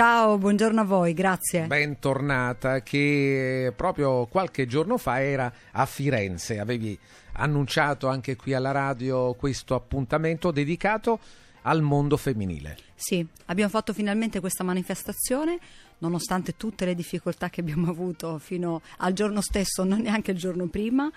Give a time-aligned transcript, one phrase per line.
[0.00, 1.66] Ciao, buongiorno a voi, grazie.
[1.66, 6.98] Bentornata, che proprio qualche giorno fa era a Firenze, avevi
[7.32, 11.18] annunciato anche qui alla radio questo appuntamento dedicato
[11.64, 12.78] al mondo femminile.
[12.94, 15.58] Sì, abbiamo fatto finalmente questa manifestazione,
[15.98, 20.66] nonostante tutte le difficoltà che abbiamo avuto fino al giorno stesso, non neanche il giorno
[20.68, 21.12] prima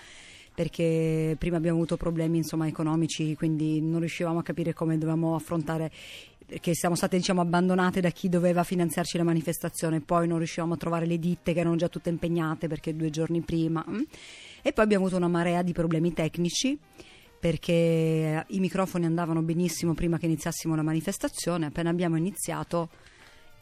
[0.53, 5.91] perché prima abbiamo avuto problemi insomma, economici, quindi non riuscivamo a capire come dovevamo affrontare
[6.59, 10.77] che siamo state diciamo, abbandonate da chi doveva finanziarci la manifestazione, poi non riuscivamo a
[10.77, 14.01] trovare le ditte che erano già tutte impegnate perché due giorni prima mm.
[14.61, 16.77] e poi abbiamo avuto una marea di problemi tecnici
[17.39, 22.89] perché i microfoni andavano benissimo prima che iniziassimo la manifestazione, appena abbiamo iniziato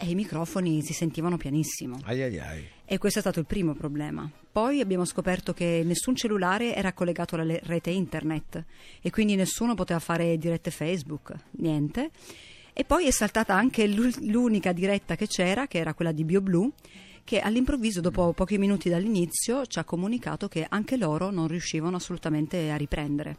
[0.02, 2.00] e i microfoni si sentivano pianissimo.
[2.06, 2.68] Ai ai ai.
[2.86, 4.30] E questo è stato il primo problema.
[4.52, 8.66] Poi abbiamo scoperto che nessun cellulare era collegato alla rete internet
[9.02, 12.10] e quindi nessuno poteva fare dirette Facebook, niente.
[12.74, 16.72] E poi è saltata anche l'unica diretta che c'era, che era quella di BioBlue,
[17.24, 22.72] che all'improvviso, dopo pochi minuti dall'inizio, ci ha comunicato che anche loro non riuscivano assolutamente
[22.72, 23.38] a riprendere.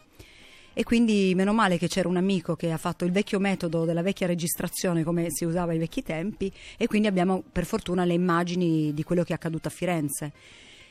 [0.75, 4.01] E quindi meno male che c'era un amico che ha fatto il vecchio metodo della
[4.01, 8.95] vecchia registrazione come si usava ai vecchi tempi e quindi abbiamo per fortuna le immagini
[8.95, 10.33] di quello che è accaduto a Firenze.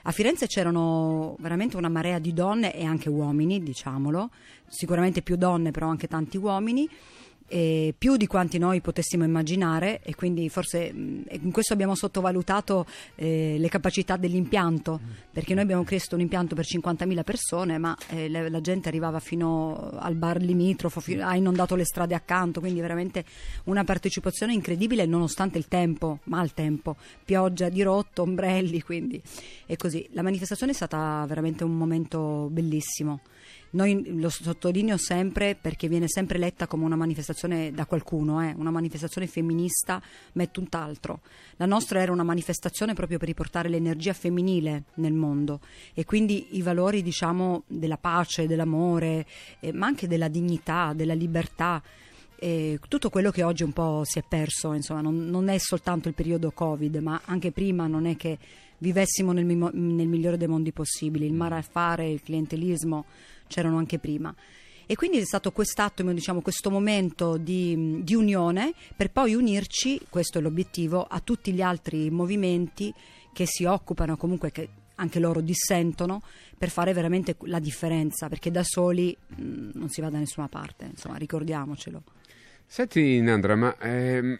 [0.04, 4.30] A Firenze c'erano veramente una marea di donne e anche uomini, diciamolo,
[4.68, 6.88] sicuramente più donne però anche tanti uomini
[7.52, 12.86] eh, più di quanti noi potessimo immaginare e quindi forse mh, in questo abbiamo sottovalutato
[13.16, 15.00] eh, le capacità dell'impianto
[15.32, 19.20] perché noi abbiamo chiesto un impianto per 50.000 persone ma eh, la, la, gente arrivava
[19.20, 23.26] fino al bar limitrofo fino, ha inondato le strade accanto quindi veramente
[23.66, 29.22] una partecipazione incredibile nonostante il tempo maltempo pioggia di rotto ombrelli quindi
[29.66, 30.08] e così.
[30.12, 33.20] La manifestazione è stata veramente un momento bellissimo
[33.72, 38.54] noi lo sottolineo sempre perché viene sempre letta come una manifestazione da qualcuno, eh?
[38.58, 40.02] una manifestazione femminista,
[40.34, 41.22] ma è tutt'altro.
[41.58, 45.60] La nostra era una manifestazione proprio per riportare l'energia femminile nel mondo
[45.94, 49.26] e quindi i valori diciamo della pace, dell'amore,
[49.60, 51.81] eh, ma anche della dignità, della libertà.
[52.44, 56.07] E tutto quello che oggi un po' si è perso, insomma, non, non, è soltanto
[56.07, 58.40] il periodo Covid, ma anche prima non è che
[58.79, 63.06] vivessimo nel, nel migliore dei mondi possibili, il fare, il clientelismo
[63.46, 64.34] c'erano anche prima.
[64.88, 70.40] E quindi è stato quest'atto, diciamo, questo momento di, di, unione per poi unirci, questo
[70.40, 72.91] è l'obiettivo, a tutti gli altri movimenti
[73.34, 76.24] che si occupano, comunque che anche loro dissentono,
[76.57, 80.47] per fare veramente la differenza, perché da soli mh, mm, non si va da nessuna
[80.47, 82.01] parte, insomma, ricordiamocelo.
[82.74, 84.40] Senti Nandra, ma ehm,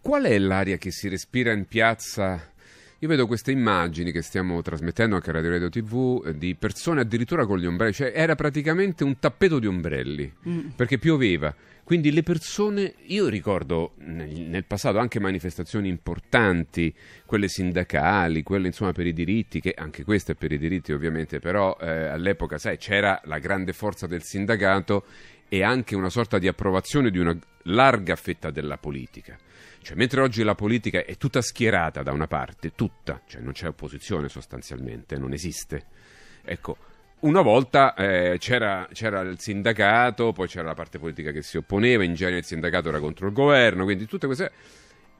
[0.00, 2.52] qual è l'aria che si respira in piazza
[3.04, 7.02] io vedo queste immagini che stiamo trasmettendo anche a Radio Radio TV eh, di persone
[7.02, 10.68] addirittura con gli ombrelli, cioè era praticamente un tappeto di ombrelli mm.
[10.74, 11.54] perché pioveva.
[11.84, 16.94] Quindi le persone, io ricordo nel, passato anche manifestazioni importanti,
[17.26, 21.76] quelle sindacali, quelle insomma per i diritti, che anche queste per i diritti ovviamente, però
[21.78, 25.04] eh, all'epoca sai, c'era la grande forza del sindacato
[25.54, 29.38] e anche una sorta di approvazione di una larga fetta della politica.
[29.80, 33.68] Cioè, mentre oggi la politica è tutta schierata da una parte, tutta, cioè non c'è
[33.68, 35.84] opposizione sostanzialmente, non esiste.
[36.42, 36.76] Ecco,
[37.20, 42.02] una volta eh, c'era, c'era, il sindacato, poi c'era la parte politica che si opponeva,
[42.02, 44.50] in genere il sindacato era contro il governo, quindi tutte queste...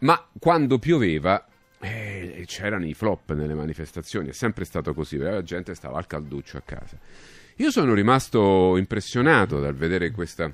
[0.01, 1.47] Ma quando pioveva
[1.79, 6.57] eh, c'erano i flop nelle manifestazioni, è sempre stato così, la gente stava al calduccio
[6.57, 6.99] a casa.
[7.59, 10.53] Io sono rimasto impressionato dal vedere questa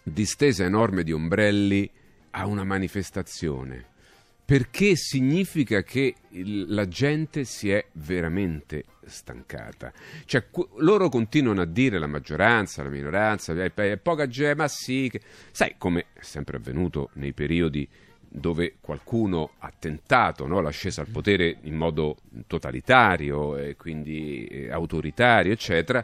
[0.00, 1.90] distesa enorme di ombrelli
[2.30, 3.86] a una manifestazione
[4.44, 9.92] perché significa che il, la gente si è veramente stancata.
[10.24, 15.08] Cioè, cu- loro continuano a dire la maggioranza, la minoranza, è poca gente, ma sì.
[15.10, 15.20] Che...
[15.50, 17.86] Sai, come è sempre avvenuto nei periodi
[18.20, 22.16] dove qualcuno ha tentato no, l'ascesa al potere in modo
[22.46, 26.02] totalitario quindi eh, autoritario, eccetera,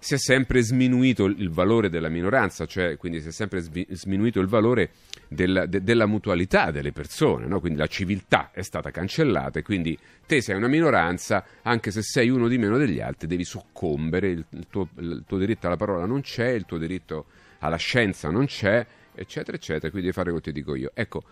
[0.00, 4.46] si è sempre sminuito il valore della minoranza, cioè quindi si è sempre sminuito il
[4.46, 4.92] valore
[5.28, 7.60] della, de, della mutualità delle persone, no?
[7.60, 12.30] quindi la civiltà è stata cancellata e quindi te sei una minoranza, anche se sei
[12.30, 16.22] uno di meno degli altri, devi soccombere, il, tuo, il tuo diritto alla parola non
[16.22, 17.26] c'è, il tuo diritto
[17.58, 20.92] alla scienza non c'è, eccetera, eccetera, quindi devi fare quello che ti dico io.
[20.94, 21.24] Ecco,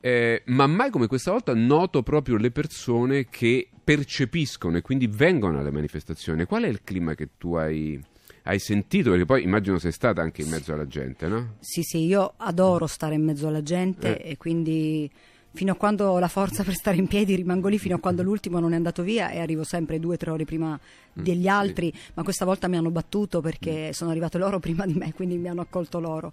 [0.00, 5.58] eh, ma mai come questa volta noto proprio le persone che percepiscono e quindi vengono
[5.58, 6.44] alle manifestazioni.
[6.44, 8.00] Qual è il clima che tu hai,
[8.44, 9.10] hai sentito?
[9.10, 11.56] Perché poi immagino sei stata anche in mezzo alla gente, no?
[11.60, 14.32] Sì, sì, io adoro stare in mezzo alla gente eh.
[14.32, 15.10] e quindi
[15.52, 18.22] fino a quando ho la forza per stare in piedi rimango lì fino a quando
[18.22, 20.78] l'ultimo non è andato via e arrivo sempre due o tre ore prima
[21.22, 22.10] degli altri, sì.
[22.14, 23.42] ma questa volta mi hanno battuto Mm.
[23.42, 26.32] perché sono arrivate loro prima di me, quindi mi hanno accolto loro,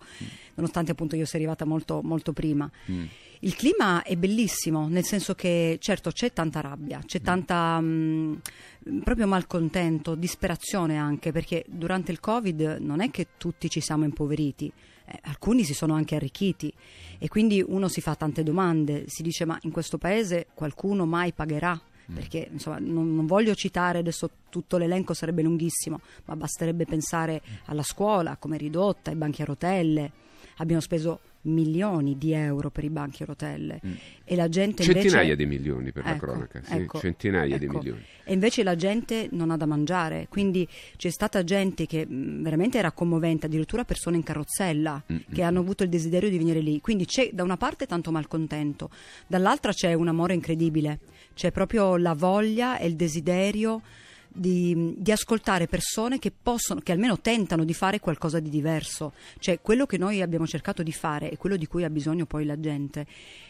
[0.55, 2.69] nonostante appunto io sia arrivata molto, molto prima.
[2.91, 3.03] Mm.
[3.41, 8.41] Il clima è bellissimo, nel senso che certo c'è tanta rabbia, c'è tanta mh,
[9.03, 14.71] proprio malcontento, disperazione anche, perché durante il Covid non è che tutti ci siamo impoveriti,
[15.05, 16.73] eh, alcuni si sono anche arricchiti
[17.19, 21.31] e quindi uno si fa tante domande, si dice ma in questo paese qualcuno mai
[21.33, 21.79] pagherà?
[22.13, 27.83] Perché insomma non, non voglio citare adesso tutto l'elenco, sarebbe lunghissimo, ma basterebbe pensare alla
[27.83, 30.11] scuola, come è ridotta, ai banchi a rotelle.
[30.57, 33.79] Abbiamo speso milioni di euro per i banchi a rotelle
[34.23, 35.35] e la gente Centinaia invece...
[35.35, 37.77] di milioni per la Ecco, cronaca, sì, ecco, centinaia di ecco.
[37.77, 38.01] milioni.
[38.23, 40.67] E invece la gente non ha da mangiare, quindi
[40.97, 45.59] c'è stata gente che mh, veramente era commovente, addirittura persone in carrozzella Mm, che hanno
[45.59, 46.81] avuto il desiderio di venire lì.
[46.81, 48.89] Quindi c'è da una parte tanto malcontento,
[49.27, 50.99] dall'altra c'è un amore incredibile,
[51.35, 53.81] c'è proprio la voglia e il desiderio
[54.35, 59.13] di, di ascoltare persone che possono, che almeno tentano di fare qualcosa di diverso.
[59.39, 62.45] Cioè quello che noi abbiamo cercato di fare e quello di cui ha bisogno poi
[62.45, 63.05] la gente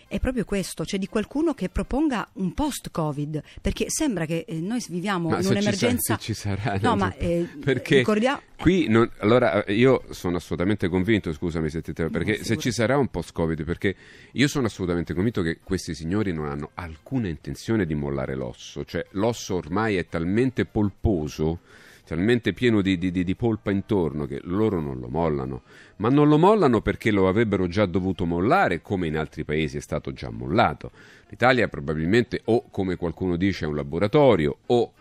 [0.07, 4.83] è proprio questo, cioè di qualcuno che proponga un post-Covid, perché sembra che eh, noi
[4.87, 6.17] viviamo Ma in un'emergenza...
[6.17, 11.31] ci sarà, No, ma eh, perché ricordia- qui non- allora eh, io sono assolutamente convinto,
[11.33, 13.95] scusami se ti interrompo, perché se ci sarà un post-Covid, perché
[14.33, 19.05] io sono assolutamente convinto che questi signori non hanno alcuna intenzione di mollare l'osso, cioè
[19.11, 21.59] l'osso ormai è talmente polposo,
[22.05, 25.63] talmente pieno di, di- di- di polpa intorno che loro non lo mollano,
[25.97, 29.81] ma non lo mollano perché lo avrebbero già dovuto mollare, come in altri paesi è
[29.81, 30.91] stato già mollato.
[31.29, 34.93] L'Italia probabilmente o come qualcuno dice è un laboratorio o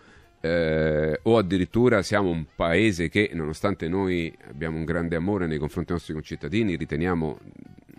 [0.44, 5.86] eh, o addirittura siamo un paese che, nonostante noi abbiamo un grande amore nei confronti
[5.86, 7.38] dei nostri concittadini, riteniamo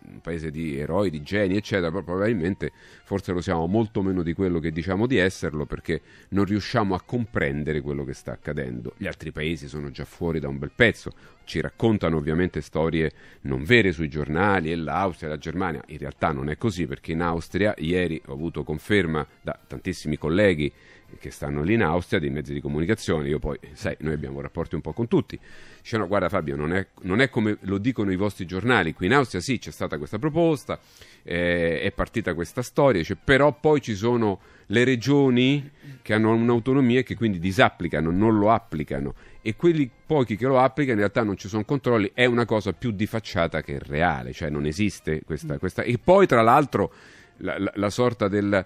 [0.07, 2.71] un paese di eroi, di geni, eccetera, però probabilmente
[3.03, 7.01] forse lo siamo molto meno di quello che diciamo di esserlo perché non riusciamo a
[7.01, 8.93] comprendere quello che sta accadendo.
[8.95, 11.13] Gli altri paesi sono già fuori da un bel pezzo,
[11.45, 16.51] ci raccontano ovviamente storie non vere sui giornali e l'Austria la Germania, in realtà non
[16.51, 20.71] è così perché in Austria ieri ho avuto conferma da tantissimi colleghi
[21.19, 24.75] che stanno lì in Austria, dei mezzi di comunicazione, io poi, sai, noi abbiamo rapporti
[24.75, 25.39] un po' con tutti,
[25.81, 29.13] dicevano guarda Fabio, non è, non è come lo dicono i vostri giornali, qui in
[29.13, 30.79] Austria sì c'è stata questa proposta,
[31.23, 35.69] eh, è partita questa storia, dice, però poi ci sono le regioni
[36.01, 39.13] che hanno un'autonomia e che quindi disapplicano, non lo applicano.
[39.41, 42.73] E quelli pochi che lo applicano in realtà non ci sono controlli, è una cosa
[42.73, 45.59] più di facciata che reale, cioè non esiste questa...
[45.59, 45.83] questa...
[45.83, 46.91] E poi tra l'altro
[47.37, 48.65] la, la- la sorta del,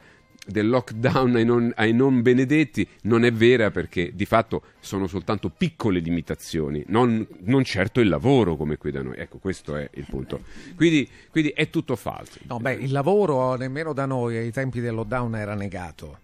[0.49, 5.49] del lockdown ai non, ai non benedetti non è vera perché di fatto sono soltanto
[5.49, 9.15] piccole limitazioni, non, non certo il lavoro come qui da noi.
[9.17, 10.41] Ecco, questo è il punto.
[10.75, 12.39] Quindi, quindi è tutto falso.
[12.47, 16.19] No, beh, il lavoro nemmeno da noi ai tempi del lockdown era negato.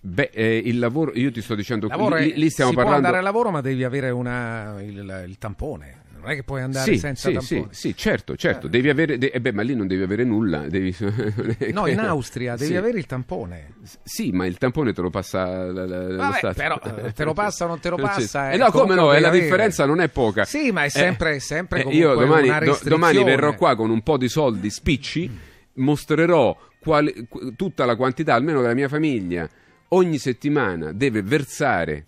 [0.00, 2.84] Beh, eh, il lavoro, io ti sto dicendo, lavoro lì, è- lì stiamo si può
[2.84, 3.08] parlando...
[3.08, 6.02] andare al lavoro, ma devi avere una- il, il tampone.
[6.24, 7.74] Non è che puoi andare Sì, senza sì, sì, tampone.
[7.74, 10.96] sì, certo, certo, devi avere, de- eh beh, ma lì non devi avere nulla, devi...
[11.70, 12.76] No, in Austria devi Sì.
[12.76, 13.74] avere il tampone.
[14.02, 16.54] Sì, ma il tampone te lo passa la- la- lo Vabbè, Stato.
[16.54, 18.02] però, eh, te lo passa o non te lo Sì.
[18.02, 20.44] passa, Eh no, come no, lo eh, la differenza non è poca.
[20.46, 23.76] Sì, ma è Eh, sempre, sempre eh, comunque io domani, una do- domani verrò qua
[23.76, 25.30] con un po' di soldi spicci,
[25.74, 29.48] mostrerò quali- qu- tutta la quantità, almeno che la mia famiglia
[29.88, 32.04] ogni settimana deve versare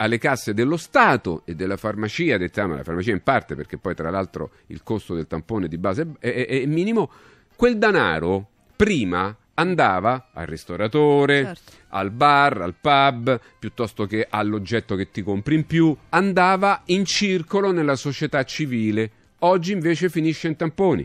[0.00, 3.94] alle casse dello Stato e della farmacia, detta, ma la farmacia in parte perché poi
[3.94, 7.10] tra l'altro il costo del tampone di base è, è- è minimo,
[7.56, 11.72] quel denaro prima andava al ristoratore, Certo.
[11.88, 17.72] al bar, al pub, piuttosto che all'oggetto che ti compri in più, andava in circolo
[17.72, 19.10] nella società civile.
[19.40, 21.04] Oggi invece finisce in tamponi.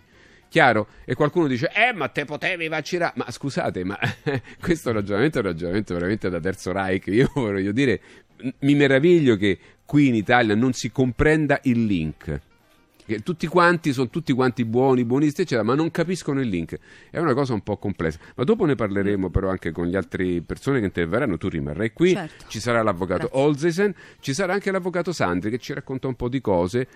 [0.50, 0.86] Chiaro?
[1.04, 3.14] E qualcuno dice, eh, ma te potevi vaccinare.
[3.16, 3.98] Ma scusate, ma
[4.62, 7.08] questo ragionamento è un ragionamento veramente da terzo Reich.
[7.08, 8.00] Io voglio dire,
[8.60, 12.42] mi meraviglio che qui in Italia non si comprenda il link.
[13.06, 16.78] Che tutti quanti sono tutti quanti buoni, buonisti, eccetera, ma non capiscono il link.
[17.10, 18.18] È una cosa un po' complessa.
[18.36, 21.38] Ma dopo ne parleremo però anche con gli altri persone che interverranno.
[21.38, 22.46] Tu rimarrai qui, Certo.
[22.48, 23.42] ci sarà l'avvocato Grazie.
[23.42, 26.88] Olsesen, ci sarà anche l'avvocato Sandri che ci racconta un po' di cose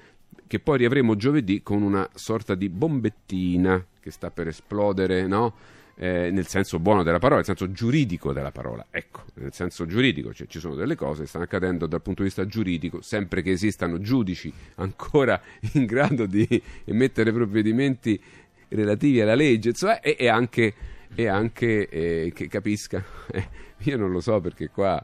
[0.47, 5.53] che poi riavremo giovedì con una sorta di bombettina che sta per esplodere, no?
[5.99, 8.85] Eh, nel senso buono della parola, nel senso giuridico della parola.
[8.91, 12.27] Ecco, nel senso giuridico, cioè ci sono delle cose che stanno accadendo dal punto di
[12.27, 15.41] vista giuridico, sempre che esistano giudici ancora
[15.73, 18.21] in grado di emettere provvedimenti
[18.69, 20.73] relativi alla legge, insomma, e, e anche,
[21.15, 23.03] e anche eh, che capisca.
[23.83, 25.03] io non lo so perché qua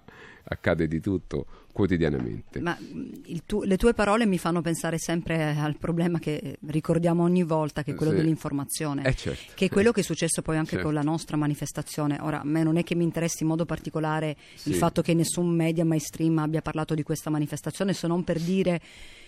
[0.54, 1.46] accade di tutto.
[1.74, 2.62] quotidianamente.
[2.62, 2.78] Ma
[3.46, 7.92] tu, le tue parole mi fanno pensare sempre al problema che ricordiamo ogni volta, che
[7.92, 8.20] è quello sì.
[8.20, 9.52] dell'informazione, eh certo.
[9.56, 10.86] che è quello che è successo poi anche certo.
[10.86, 12.20] con la nostra manifestazione.
[12.22, 14.70] Ora, a me non è che mi interessi in modo particolare sì.
[14.70, 18.80] il fatto che nessun media mainstream abbia parlato di questa manifestazione, se non per dire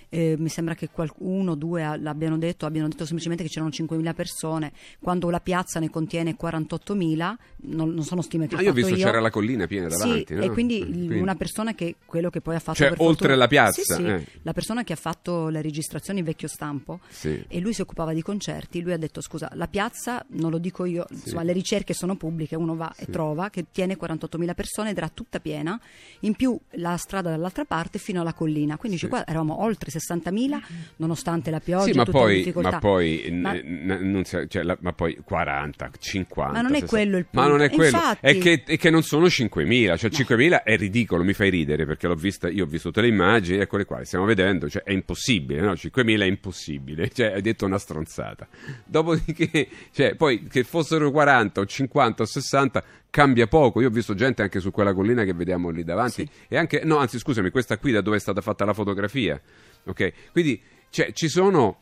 [0.09, 4.13] eh, mi sembra che qualcuno o due l'abbiano detto, abbiano detto semplicemente che c'erano 5.000
[4.13, 7.35] persone, quando la piazza ne contiene 48.000,
[7.67, 9.05] non, non sono stime che ah, ho io ho visto io.
[9.05, 10.25] c'era la collina piena davanti.
[10.27, 10.43] Sì, no?
[10.43, 12.77] e quindi, quindi, una persona che quello che poi ha fatto...
[12.77, 13.81] Cioè oltre fortuna, la piazza?
[13.81, 14.25] Sì, sì, eh.
[14.41, 17.43] la persona che ha fatto le registrazioni in vecchio stampo sì.
[17.47, 20.85] e lui si occupava di concerti, lui ha detto scusa, la piazza, non lo dico
[20.85, 24.97] io, insomma le ricerche sono pubbliche, uno va e trova che tiene 48.000 persone ed
[24.97, 25.79] era tutta piena,
[26.21, 30.61] in più la strada dall'altra parte fino alla collina, quindi qua eravamo oltre 60.000
[30.97, 35.17] nonostante la pioggia sì, ma poi, ma poi, ma, n- si, cioè, la, ma poi
[35.23, 36.53] 40, 50.
[36.53, 36.87] Ma non è 60.
[36.87, 37.39] quello il punto.
[37.39, 37.97] Ma non è quello.
[37.97, 38.25] Infatti...
[38.25, 39.97] È, che, è, che, non sono 5.000.
[39.97, 40.35] Cioè, no.
[40.35, 43.59] 5.000 è ridicolo, mi fai ridere perché l'ho vista, io ho visto tutte le immagini,
[43.59, 44.69] eccole qua, le stiamo vedendo.
[44.69, 45.73] Cioè, è impossibile, no?
[45.73, 47.09] 5.000 è impossibile.
[47.15, 48.45] Cioè, hai detto una stronzata.
[48.83, 53.79] Dopodiché, cioè, poi che fossero 40 o 50 o 60 cambia poco.
[53.79, 56.25] Io ho visto gente anche su quella collina che vediamo lì davanti.
[56.25, 56.29] Sì.
[56.49, 59.39] E anche, no, anzi, scusami, questa qui da dove è stata fatta la fotografia.
[59.85, 60.31] Ok?
[60.31, 61.79] Quindi cioè, ci sono...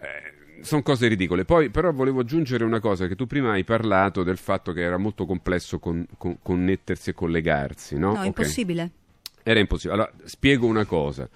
[0.00, 1.44] Eh, sono cose ridicole.
[1.44, 4.96] Poi, però, volevo aggiungere una cosa: che tu prima hai parlato del fatto che era
[4.96, 8.08] molto complesso con, con, connettersi e collegarsi, no?
[8.08, 8.26] No, okay.
[8.26, 8.90] impossibile.
[9.42, 9.94] Era impossibile.
[9.94, 11.28] Allora, spiego una cosa.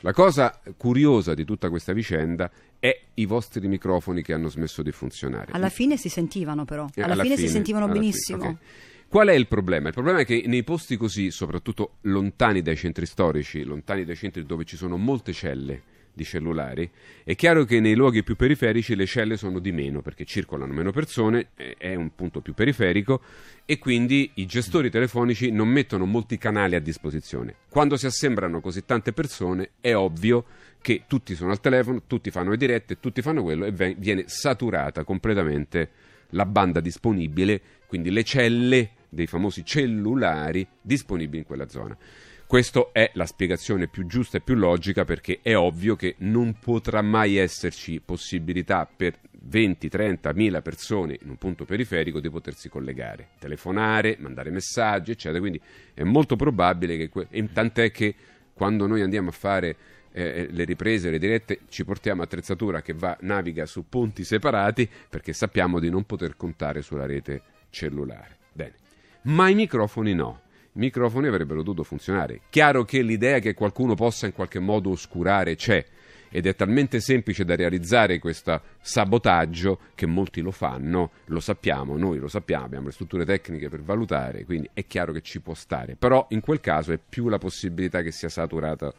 [0.00, 4.90] La cosa curiosa di tutta questa vicenda è i vostri microfoni che hanno smesso di
[4.90, 5.52] funzionare.
[5.52, 6.88] Alla fine si sentivano, però.
[6.96, 8.40] Alla, alla fine, fine, si sentivano benissimo.
[8.40, 8.66] Fine, okay.
[9.12, 9.88] Qual è il problema?
[9.88, 14.46] Il problema è che nei posti così, soprattutto lontani dai centri storici, lontani dai centri
[14.46, 15.82] dove ci sono molte celle,
[16.14, 16.90] di cellulari,
[17.22, 20.92] è chiaro che nei luoghi più periferici le celle sono di meno perché circolano meno
[20.92, 23.20] persone, è un punto più periferico
[23.66, 27.56] e quindi i gestori telefonici non mettono molti canali a disposizione.
[27.68, 30.42] Quando si assembrano così tante persone è ovvio
[30.80, 35.04] che tutti sono al telefono, tutti fanno le dirette, tutti fanno quello e viene saturata
[35.04, 35.90] completamente
[36.30, 41.96] la banda disponibile, quindi le celle dei famosi cellulari disponibili in quella zona.
[42.46, 47.00] Questa è la spiegazione più giusta e più logica perché è ovvio che non potrà
[47.02, 54.16] mai esserci possibilità per 20-30 mila persone in un punto periferico di potersi collegare, telefonare,
[54.18, 55.40] mandare messaggi, eccetera.
[55.40, 55.60] Quindi
[55.94, 58.14] è molto probabile che, que- tant'è che
[58.52, 59.76] quando noi andiamo a fare
[60.12, 64.88] eh, eh, le riprese, le dirette, ci portiamo attrezzatura che va, naviga su ponti separati
[65.08, 67.40] perché sappiamo di non poter contare sulla rete
[67.70, 68.36] cellulare.
[68.52, 68.74] Bene,
[69.22, 70.40] ma i microfoni no
[70.74, 72.40] i microfoni avrebbero dovuto funzionare.
[72.48, 75.84] Chiaro che l'idea che qualcuno possa in qualche modo oscurare c'è
[76.30, 82.18] ed è talmente semplice da realizzare questo sabotaggio che molti lo fanno, lo sappiamo, noi
[82.18, 85.94] lo sappiamo, abbiamo le strutture tecniche per valutare, quindi è chiaro che ci può stare,
[85.94, 88.90] però in quel caso è più la possibilità che sia saturata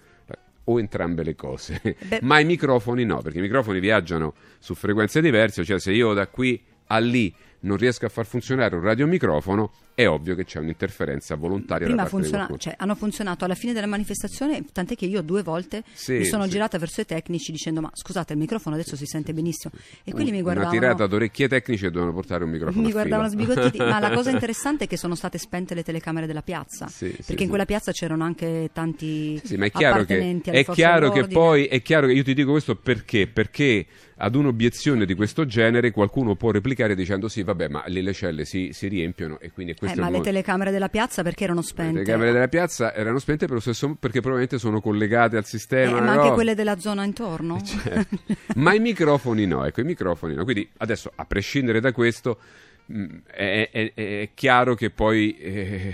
[0.66, 1.82] o entrambe le cose.
[1.82, 2.20] Beh.
[2.22, 6.28] Ma i microfoni no, perché i microfoni viaggiano su frequenze diverse, cioè se io da
[6.28, 11.36] qui a lì non riesco a far funzionare un radiomicrofono, è ovvio che c'è un'interferenza
[11.36, 15.22] volontaria Prima da parte funziona- cioè, hanno funzionato alla fine della manifestazione, tant'è che io
[15.22, 16.50] due volte sì, mi sono sì.
[16.50, 19.74] girata verso i tecnici dicendo "Ma scusate, il microfono adesso si sente benissimo".
[20.04, 23.30] E quelli mi guardavano Una tirata d'orecchie tecnici e dovevano portare un microfono Mi guardavano
[23.30, 27.16] sbigottiti, ma la cosa interessante è che sono state spente le telecamere della piazza, sì,
[27.26, 31.28] perché in quella piazza c'erano anche tanti sì, ma è chiaro che è chiaro che
[31.28, 33.28] poi è chiaro che io ti dico questo perché?
[33.28, 33.86] Perché
[34.18, 38.46] ad un'obiezione di questo genere qualcuno può replicare dicendo sì, vabbè, ma lì le celle
[38.46, 40.24] si, si riempiono e quindi questo eh, ma le modo...
[40.24, 42.00] telecamere della piazza perché erano spente?
[42.00, 45.98] Le telecamere della piazza erano spente per lo stesso, perché probabilmente sono collegate al sistema.
[45.98, 47.62] Eh, ma anche quelle della zona intorno?
[47.74, 48.18] Certo.
[48.56, 50.44] ma i microfoni no, ecco, i microfoni no.
[50.44, 52.38] Quindi adesso, a prescindere da questo,
[52.86, 55.38] mh, mm, è, è, è, chiaro che poi...
[55.38, 55.94] Eh,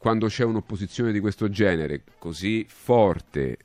[0.00, 3.58] quando c'è un'opposizione di questo genere così forte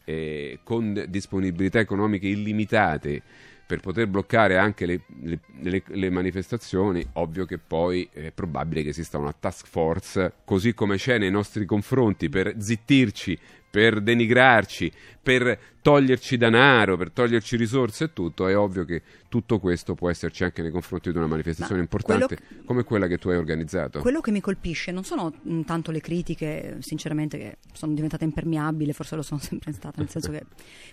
[0.66, 3.22] con disponibilità economiche illimitate
[3.66, 8.90] per poter bloccare anche le, le, le, le, manifestazioni, ovvio che poi è probabile che
[8.90, 13.38] esista una task force, così come c'è nei nostri confronti, per zittirci,
[13.70, 14.92] per denigrarci,
[15.26, 20.44] per toglierci denaro, per toglierci risorse e tutto, è ovvio che tutto questo può esserci
[20.44, 24.02] anche nei confronti di una manifestazione Ma importante che, come quella che tu hai organizzato.
[24.02, 28.94] Quello che mi colpisce non sono mm, tanto le critiche, sinceramente, che sono diventate impermeabili,
[28.94, 30.44] forse lo sono sempre stata, nel senso che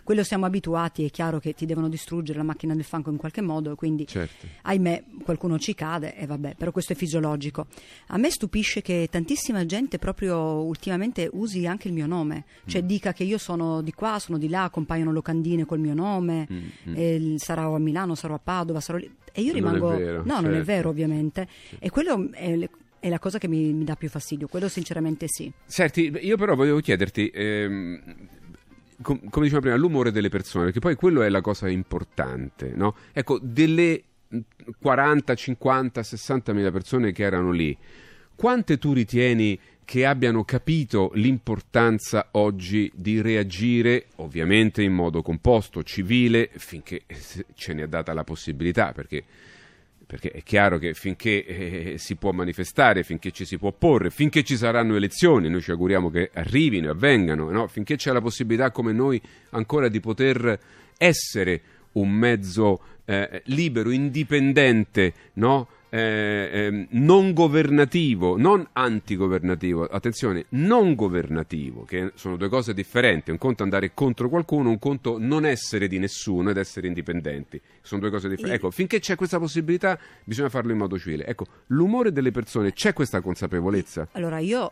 [0.02, 3.42] quello siamo abituati, è chiaro che ti devono distruggere la macchina del fango in qualche
[3.42, 4.46] modo, quindi certo.
[4.62, 7.66] ahimè qualcuno ci cade e vabbè, però questo è fisiologico.
[8.08, 12.86] A me stupisce che tantissima gente proprio ultimamente usi anche il mio nome, cioè mm.
[12.86, 16.94] dica che io sono di qua, sono di là, compaiono locandine col mio nome, mm,
[16.94, 17.34] mm.
[17.36, 19.10] sarò a Milano, sarò a Padova, sarò lì.
[19.32, 19.90] E io rimango...
[19.90, 20.40] Non vero, no, certo.
[20.40, 20.72] non è certo.
[20.72, 21.48] vero ovviamente.
[21.78, 22.68] E quello è,
[23.00, 25.52] è la cosa che mi, mi dà più fastidio, quello sinceramente sì.
[25.64, 28.00] Senti, io però volevo chiederti, ehm,
[29.02, 32.94] com- come dicevamo prima, l'umore delle persone, perché poi quello è la cosa importante, no?
[33.12, 34.04] Ecco, delle
[34.80, 37.76] 40, 50, 60 mila persone che erano lì,
[38.34, 46.50] quante tu ritieni che abbiano capito l'importanza oggi di reagire, ovviamente in modo composto, civile,
[46.56, 47.02] finché
[47.54, 49.24] ce ne è data la possibilità, perché
[50.12, 54.42] perché è chiaro che finché eh, si può manifestare, finché ci si può opporre, finché
[54.42, 57.66] ci saranno elezioni, noi ci auguriamo che arrivino e avvengano, no?
[57.66, 59.18] finché c'è la possibilità come noi
[59.52, 60.60] ancora di poter
[60.98, 61.62] essere
[61.92, 65.66] un mezzo eh, libero, indipendente, no?
[65.94, 73.36] Eh, eh, non governativo, non antigovernativo, attenzione, non governativo, che sono due cose differenti, un
[73.36, 78.10] conto andare contro qualcuno, un conto non essere di nessuno ed essere indipendenti, sono due
[78.10, 78.56] cose differenti.
[78.56, 81.26] Ecco, finché c'è questa possibilità bisogna farlo in modo civile.
[81.26, 84.08] Ecco, l'umore delle persone, c'è questa consapevolezza?
[84.12, 84.70] Allora, io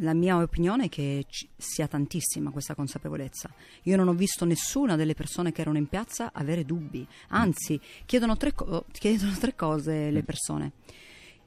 [0.00, 3.50] la mia opinione è che ci sia tantissima questa consapevolezza.
[3.84, 8.36] Io non ho visto nessuna delle persone che erano in piazza avere dubbi, anzi chiedono
[8.36, 10.72] tre, co- chiedono tre cose le persone.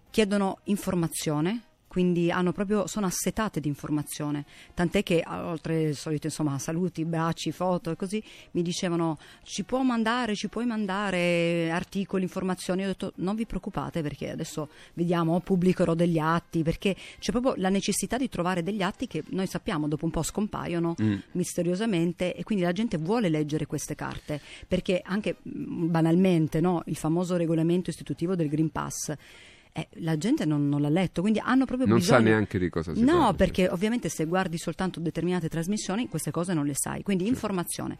[0.10, 1.62] Chiedono informazione,
[1.94, 7.92] quindi proprio, sono assetate di informazione, tant'è che oltre al solito insomma, saluti, baci, foto
[7.92, 8.22] e così
[8.54, 13.46] mi dicevano ci può mandare, ci puoi mandare articoli, informazioni, io ho detto non vi
[13.46, 18.82] preoccupate perché adesso vediamo, pubblicherò degli atti, perché c'è proprio la necessità di trovare degli
[18.82, 21.16] atti che noi sappiamo dopo un po' scompaiono mm.
[21.34, 27.36] misteriosamente e quindi la gente vuole leggere queste carte, perché anche banalmente no, il famoso
[27.36, 29.16] regolamento istitutivo del Green Pass
[29.76, 32.18] eh, la gente non, non, l'ha letto, quindi hanno proprio non bisogno...
[32.20, 33.26] Non sa neanche di cosa si no, parla.
[33.26, 37.32] No, perché ovviamente se guardi soltanto determinate trasmissioni queste cose non le sai, quindi sì.
[37.32, 37.98] informazione.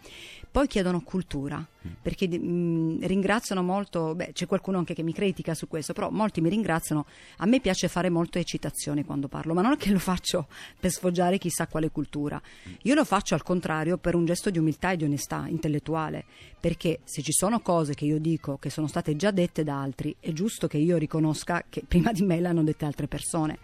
[0.52, 1.92] Poi chiedono cultura, mm.
[2.00, 6.12] perché mh, mm, ringraziano molto, beh c'è qualcuno anche che mi critica su questo, però
[6.12, 9.90] molti mi ringraziano, a me piace fare molte citazioni quando parlo, ma non è che
[9.90, 10.46] lo faccio
[10.80, 12.40] per sfoggiare chissà quale cultura,
[12.84, 16.24] io lo faccio al contrario per un gesto di umiltà e di onestà intellettuale,
[16.60, 20.16] perché se ci sono cose che io dico che sono state già dette da altri,
[20.20, 23.58] è giusto che io riconosca che prima di me l'hanno dette altre persone.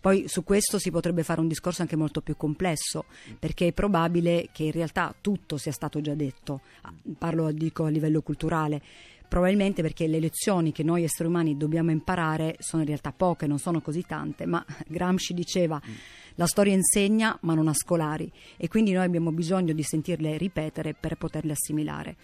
[0.00, 3.04] Poi su questo si potrebbe fare un discorso anche molto più complesso,
[3.38, 7.88] perché è probabile che in realtà tutto sia stato già detto, ah, parlo dico a
[7.88, 8.82] livello culturale.
[9.32, 13.58] Probabilmente perché le lezioni che noi esseri umani dobbiamo imparare sono in realtà poche, non
[13.58, 15.80] sono così tante, ma Gramsci diceva
[16.34, 20.92] la storia insegna ma non ha scolari e quindi noi abbiamo bisogno di sentirle ripetere
[20.92, 22.16] per poterle assimilare.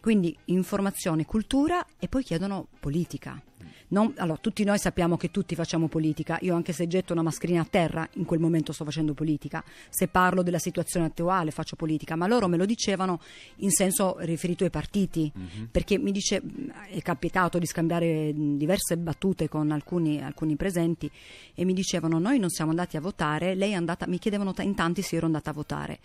[0.00, 3.40] Quindi informazione, cultura e poi chiedono politica.
[3.88, 6.38] Non, allora, tutti noi sappiamo che tutti facciamo politica.
[6.42, 9.62] Io, anche se getto una mascherina a terra, in quel momento sto facendo politica.
[9.88, 12.16] Se parlo della situazione attuale, faccio politica.
[12.16, 13.20] Ma loro me lo dicevano
[13.56, 15.64] in senso riferito ai partiti, mm-hmm.
[15.70, 16.42] perché mi dice,
[16.88, 21.10] è capitato di scambiare diverse battute con alcuni, alcuni, presenti
[21.54, 23.54] e mi dicevano: Noi non siamo andati a votare.
[23.54, 25.98] Lei è andata, mi chiedevano in tanti se ero andata a votare.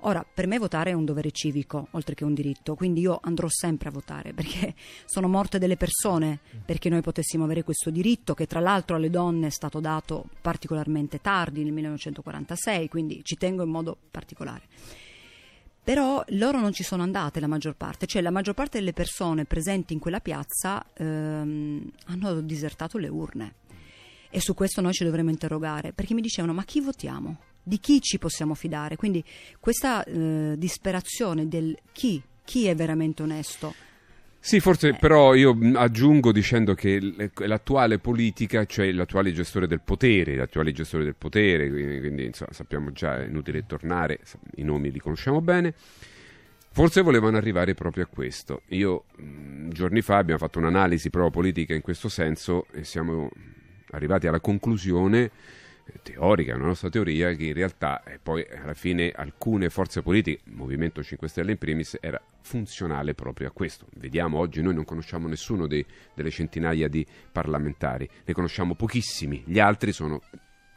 [0.00, 3.48] Ora, per me votare è un dovere civico, oltre che un diritto, quindi io andrò
[3.48, 8.46] sempre a votare perché sono morte delle persone perché noi potessimo avere questo diritto, che
[8.46, 13.70] tra l'altro alle donne è stato dato particolarmente tardi, nel 1946, quindi ci tengo in
[13.70, 14.62] modo particolare.
[15.82, 19.44] Però loro non ci sono andate la maggior parte, cioè la maggior parte delle persone
[19.44, 23.54] presenti in quella piazza ehm, hanno disertato le urne.
[24.30, 27.38] E su questo noi ci dovremmo interrogare, perché mi dicevano ma chi votiamo?
[27.66, 28.94] di chi ci possiamo fidare.
[28.94, 29.24] Quindi
[29.58, 33.74] questa eh, disperazione del chi, chi è veramente onesto.
[34.46, 34.94] Sì, forse eh.
[34.94, 37.00] però io aggiungo dicendo che
[37.34, 42.92] l'attuale politica, cioè l'attuale gestore del potere, l'attuale gestore del potere, quindi, quindi insomma, sappiamo
[42.92, 44.20] già, è inutile tornare,
[44.54, 45.74] i nomi li conosciamo bene,
[46.70, 48.62] forse volevano arrivare proprio a questo.
[48.68, 49.06] Io
[49.66, 53.28] giorni fa abbiamo fatto un'analisi proprio politica in questo senso e siamo
[53.90, 55.28] arrivati alla conclusione
[56.02, 60.42] teorica, è una nostra teoria che in realtà eh, poi alla fine alcune forze politiche,
[60.44, 63.86] il Movimento 5 Stelle in primis, era funzionale proprio a questo.
[63.96, 69.58] Vediamo oggi noi non conosciamo nessuno dei, delle centinaia di parlamentari, ne conosciamo pochissimi, gli
[69.58, 70.22] altri sono,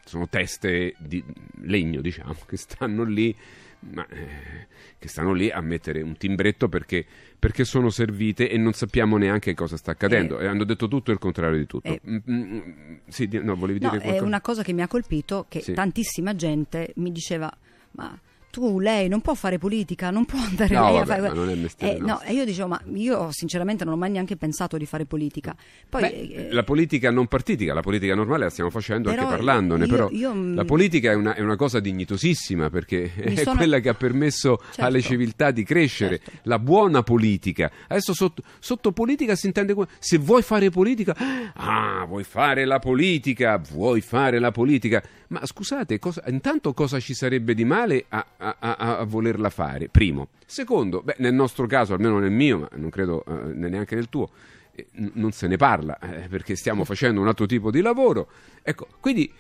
[0.04, 1.24] sono teste di
[1.62, 3.36] legno, diciamo, che stanno lì
[3.82, 7.06] ma, eh, che stanno lì a mettere un timbretto perché,
[7.38, 10.40] perché, sono servite e non sappiamo neanche cosa sta accadendo.
[10.40, 11.88] Eh, e hanno detto tutto il contrario di tutto.
[11.88, 14.24] Eh, mm, mm, mm sì, no, volevi no, dire qualcosa?
[14.24, 15.74] È una cosa che mi ha colpito che sì.
[15.74, 17.50] tantissima gente mi diceva:
[17.92, 21.22] Ma tu, lei non può fare politica, non può andare No, lei vabbè, a fare...
[21.28, 24.10] ma non è mestiere Eh, no, e io dicevo, ma io sinceramente non ho mai
[24.12, 25.56] neanche pensato di fare politica.
[25.88, 26.08] Poi, Beh,
[26.48, 30.10] eh, la politica non partitica, la politica normale la stiamo facendo anche parlandone, io- però
[30.12, 33.90] io, mm, la politica è una, è una cosa dignitosissima perché è sono- quella che
[33.90, 34.82] ha permesso Certo.
[34.84, 36.40] alle civiltà di crescere, Certo.
[36.44, 37.72] la buona politica.
[37.88, 41.16] Adesso sotto, sotto politica si intende que- se vuoi fare politica,
[41.56, 45.02] ah, vuoi fare la politica, vuoi fare la politica.
[45.30, 49.88] Ma scusate, cosa- intanto cosa ci sarebbe di male a, a- a- a volerla fare?
[49.90, 50.30] Primo.
[50.46, 54.30] Secondo, beh, nel nostro caso, almeno nel mio, ma non credo eh, neanche nel tuo,
[54.72, 58.30] eh, n- non se ne parla eh, perché stiamo facendo un altro tipo di lavoro.
[58.64, 59.32] Ecco, quindi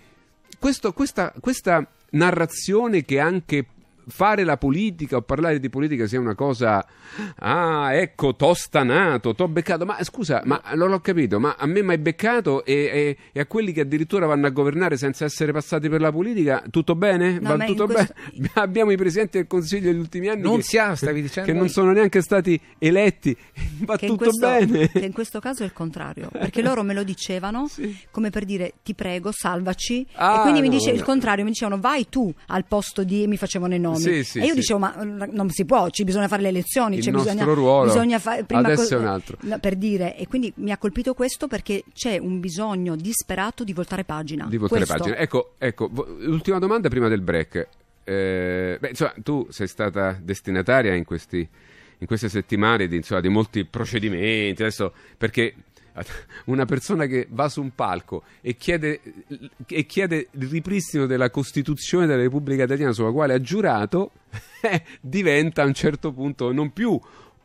[0.60, 3.66] questo- questa, questa narrazione che anche
[4.10, 6.86] fare la politica o parlare di politica sia una cosa
[7.38, 11.82] ah ecco t'ho stanato t'ho beccato ma scusa ma non l'ho capito ma a me
[11.82, 15.52] mi hai beccato e, e- e a quelli che addirittura vanno a governare senza essere
[15.52, 17.40] passati per la politica tutto bene?
[17.40, 18.50] No, Va tutto questo- bene?
[18.56, 21.52] abbiamo i presidenti del consiglio degli ultimi anni Non che, siamo, stavi dicendo?
[21.52, 23.36] che non sono neanche stati eletti
[23.86, 27.04] va tutto questo, bene che in questo caso è il contrario, perché loro me lo
[27.04, 27.96] dicevano Sì.
[28.12, 30.06] come per dire ti prego, salvaci.
[30.16, 31.06] Ah, e quindi mi no, dice il vabbè.
[31.08, 33.99] contrario, mi dicevano vai tu al posto di mi facevano i nomi.
[34.00, 34.60] Sì, sì, e io sì.
[34.60, 37.54] dicevo ma eh, non si può, ci bisogna fare le elezioni, Il cioè, nostro bisogna,
[37.54, 39.38] ruolo bisogna fare prima adesso co- è un altro.
[39.60, 44.04] per dire e quindi mi ha colpito questo perché c'è un bisogno disperato di voltare
[44.04, 44.46] pagina.
[44.50, 45.04] di voltare Questo.
[45.04, 45.18] pagina.
[45.18, 47.68] Ecco, ecco, l'ultima domanda prima del break.
[48.04, 51.48] Eh, beh, insomma, tu sei stata destinataria in, questi,
[51.98, 55.54] in queste settimane di, insomma, di molti procedimenti, adesso perché
[56.46, 59.02] una persona che va su un palco e chiede,
[59.68, 64.12] e chiede il ripristino della Costituzione della Repubblica Italiana sulla quale ha giurato
[64.62, 67.00] eh, diventa a un certo punto non più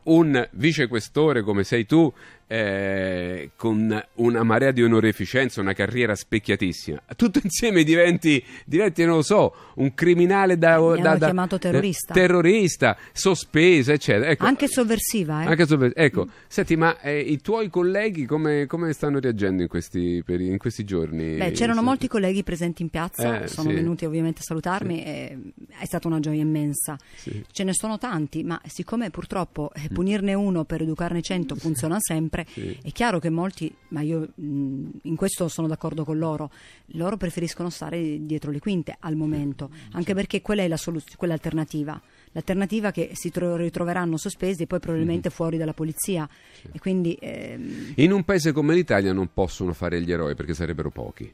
[0.04, 2.12] un vicequestore come sei tu
[2.46, 7.02] eh, con una marea di onoreficenza, una carriera specchiatissima.
[7.16, 12.12] Tutto insieme diventi, diventi non lo so, un criminale da, Mi da- da- chiamato terrorista.
[12.12, 14.30] eh, terrorista, sospesa, eccetera.
[14.30, 15.46] Ecco, Anche sovversiva, eh?
[15.46, 20.22] anche sopra- ecco, senti, ma eh, i tuoi colleghi come, come stanno reagendo in questi,
[20.24, 21.36] peri- in questi giorni?
[21.36, 21.84] Beh, c'erano Sì.
[21.84, 23.74] molti colleghi presenti in piazza, Eh, sono sì.
[23.74, 25.38] venuti ovviamente a salutarmi e
[25.78, 26.96] è stata una gioia immensa.
[27.14, 27.44] Sì.
[27.50, 32.33] Ce ne sono tanti, ma siccome purtroppo eh, punirne uno per educarne cento funziona sempre,
[32.42, 32.76] Sì.
[32.82, 36.50] è chiaro che molti, ma io mh, in questo sono d'accordo con loro,
[36.86, 41.34] loro preferiscono stare dietro le quinte al momento, anche perché quella è la soluz- quella
[41.34, 42.00] alternativa.
[42.32, 46.28] L'alternativa è che si tro- ritroveranno sospesi e poi probabilmente fuori dalla polizia.
[46.72, 50.90] E quindi ehm, In un paese come l'Italia non possono fare gli eroi perché sarebbero
[50.90, 51.32] pochi.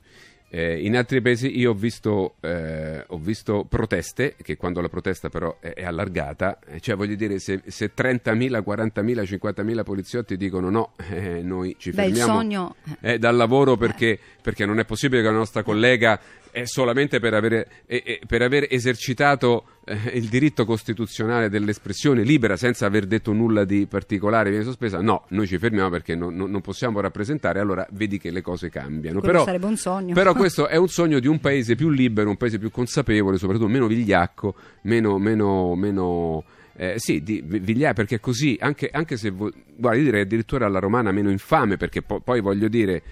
[0.53, 5.29] Eh, in altri paesi io ho visto, eh, ho visto proteste, che quando la protesta
[5.29, 10.69] però è, è allargata, eh, cioè voglio dire se, se 30.000, 40.000, 50.000 poliziotti dicono
[10.69, 12.75] no, eh, noi ci beh, il fermiamo sogno...
[13.01, 16.19] eh, dal lavoro perché, perché non è possibile che la nostra collega
[16.51, 22.57] è solamente per aver, eh, eh, per aver esercitato eh, il diritto costituzionale dell'espressione libera
[22.57, 25.01] senza aver detto nulla di particolare viene sospesa.
[25.01, 28.69] No, noi ci fermiamo perché non, non- non possiamo rappresentare, allora vedi che le cose
[28.71, 29.19] cambiano.
[29.21, 30.15] Quello Però, sarebbe un sogno.
[30.15, 33.69] però questo è un sogno di un paese più libero, un paese più consapevole, soprattutto
[33.69, 35.19] meno vigliacco, meno...
[35.19, 36.45] meno, meno
[36.77, 40.65] eh, sì, di vi- vigliacco, perché così, anche, anche se, vo- guarda, io direi addirittura
[40.67, 43.03] alla romana meno infame, perché po- poi voglio dire,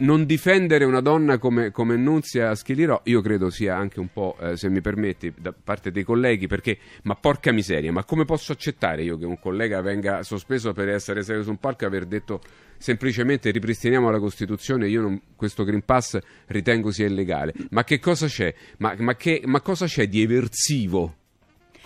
[0.00, 4.56] non difendere una donna come, come Nunzia Schilirò, io credo sia anche un po', eh,
[4.56, 9.02] se mi permetti, da parte dei colleghi, perché, ma porca miseria, ma come posso accettare
[9.02, 12.40] io che un collega venga sospeso per essere seduto su un palco e aver detto
[12.78, 17.54] semplicemente ripristiniamo la Costituzione, io non- questo Green Pass ritengo sia illegale.
[17.70, 18.52] Ma che cosa c'è?
[18.78, 21.16] Ma, ma che- ma cosa c'è di eversivo?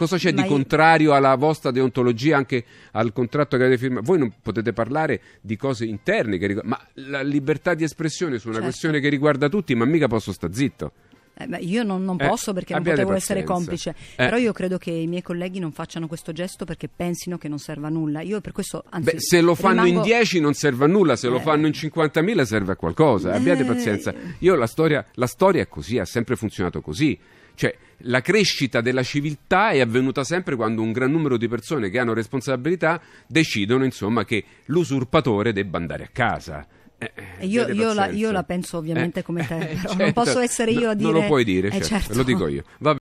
[0.01, 4.07] Cosa c'è Ma di io- contrario alla vostra deontologia, anche al contratto che avete firmato?
[4.07, 8.47] Voi non potete parlare di cose interne, che rigu- ma la libertà di espressione su
[8.47, 8.71] una Certo.
[8.71, 10.93] questione che riguarda tutti, ma mica posso sta zitto.
[11.35, 13.63] Eh, beh, io non, non Eh, posso perché non abbiate potevo essere pazienza.
[13.71, 14.25] complice, Eh.
[14.25, 17.59] però io credo che i miei colleghi non facciano questo gesto perché pensino che non
[17.59, 18.23] serva a nulla.
[18.23, 21.15] Io per questo, anzi, Beh, se lo fanno in rimango- 10 non serve a nulla,
[21.17, 21.41] se lo Eh.
[21.41, 23.35] fanno in 50.000 serve a qualcosa.
[23.35, 23.67] Abbiate Eh.
[23.67, 24.15] pazienza.
[24.39, 27.19] Io la storia, la storia è così, ha sempre funzionato così.
[27.55, 31.99] Cioè, la crescita della civiltà è avvenuta sempre quando un gran numero di persone che
[31.99, 36.67] hanno responsabilità decidono, insomma, che l'usurpatore debba andare a casa.
[37.03, 39.97] Eh, E io, io la, io la penso ovviamente Eh, come te, eh, però non
[39.97, 40.13] certo.
[40.23, 41.11] posso essere io a dire...
[41.11, 42.15] Non lo puoi dire, Eh, certo, certo.
[42.17, 42.63] lo dico io.
[42.81, 42.95] Va